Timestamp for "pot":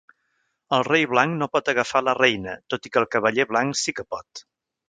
1.57-1.69, 4.17-4.47